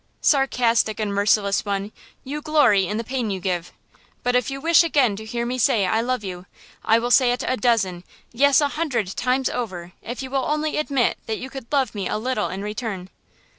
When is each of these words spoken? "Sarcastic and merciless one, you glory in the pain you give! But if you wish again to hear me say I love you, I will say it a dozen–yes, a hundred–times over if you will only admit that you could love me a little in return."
"Sarcastic 0.19 0.99
and 0.99 1.13
merciless 1.13 1.63
one, 1.63 1.91
you 2.23 2.41
glory 2.41 2.87
in 2.87 2.97
the 2.97 3.03
pain 3.03 3.29
you 3.29 3.39
give! 3.39 3.71
But 4.23 4.35
if 4.35 4.49
you 4.49 4.59
wish 4.59 4.81
again 4.83 5.15
to 5.15 5.23
hear 5.25 5.45
me 5.45 5.59
say 5.59 5.85
I 5.85 6.01
love 6.01 6.23
you, 6.23 6.47
I 6.83 6.97
will 6.97 7.11
say 7.11 7.31
it 7.31 7.43
a 7.45 7.55
dozen–yes, 7.55 8.61
a 8.61 8.69
hundred–times 8.69 9.51
over 9.51 9.91
if 10.01 10.23
you 10.23 10.31
will 10.31 10.45
only 10.45 10.77
admit 10.77 11.19
that 11.27 11.37
you 11.37 11.51
could 11.51 11.67
love 11.71 11.93
me 11.93 12.07
a 12.09 12.17
little 12.17 12.49
in 12.49 12.63
return." 12.63 13.11